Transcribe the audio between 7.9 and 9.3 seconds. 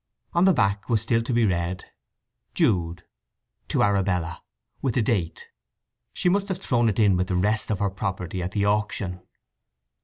property at the auction.